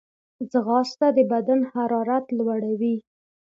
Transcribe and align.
ځغاسته 0.51 1.07
د 1.17 1.19
بدن 1.31 1.59
حرارت 1.71 2.25
لوړوي 2.37 2.95